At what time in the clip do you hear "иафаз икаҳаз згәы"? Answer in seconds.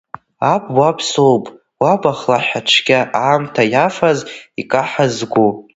3.73-5.47